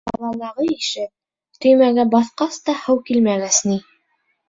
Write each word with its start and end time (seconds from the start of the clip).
Ҡалалағы 0.09 0.65
ише, 0.75 1.03
төймәгә 1.67 2.07
баҫҡас 2.17 2.61
та 2.71 2.79
һыу 2.83 3.07
килмәгәс 3.13 3.65
ни... 3.73 3.83